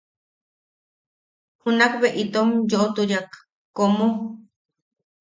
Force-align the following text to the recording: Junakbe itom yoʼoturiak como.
Junakbe 1.61 2.07
itom 2.23 2.49
yoʼoturiak 2.71 3.29
como. 3.77 4.07